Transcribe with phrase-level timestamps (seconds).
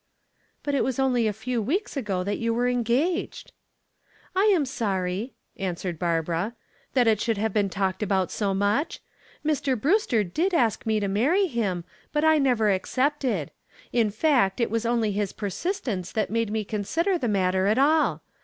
[0.63, 3.51] "But it was only a few weeks ago that you were engaged."
[4.35, 6.55] "I am sorry," answered Barbara,
[6.95, 9.01] "that it should have been talked about so much.
[9.45, 9.79] Mr.
[9.79, 13.51] Brewster did ask me to marry him, but I never accepted.
[13.93, 18.23] In fact, it was only his persistence that made me consider the matter at all.